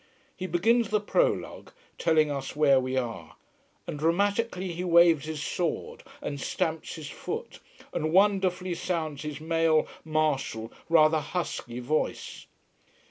[0.35, 3.35] He begins the prologue, telling us where we are.
[3.85, 7.59] And dramatically he waves his sword and stamps his foot,
[7.93, 12.47] and wonderfully sounds his male, martial, rather husky voice.